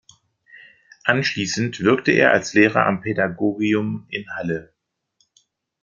Anschließend 1.03 1.79
wirkte 1.81 2.11
er 2.11 2.31
als 2.31 2.55
Lehrer 2.55 2.87
am 2.87 3.01
Pädagogium 3.01 4.07
in 4.09 4.27
Halle. 4.33 4.73